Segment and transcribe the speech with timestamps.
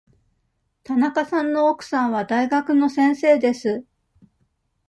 [0.83, 3.85] 田中さんの奥さんは大学の先生です。